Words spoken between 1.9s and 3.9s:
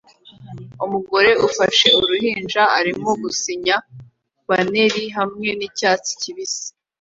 uruhinja arimo gusinya